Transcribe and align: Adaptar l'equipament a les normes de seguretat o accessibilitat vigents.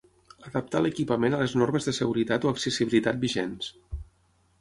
Adaptar 0.51 0.79
l'equipament 0.85 1.35
a 1.37 1.41
les 1.41 1.53
normes 1.63 1.87
de 1.89 1.93
seguretat 1.97 2.47
o 2.47 2.53
accessibilitat 2.53 3.21
vigents. 3.27 3.69